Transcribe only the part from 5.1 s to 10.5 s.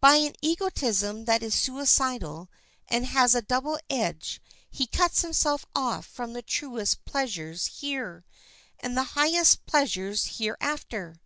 himself off from the truest pleasures here, and the highest pleasures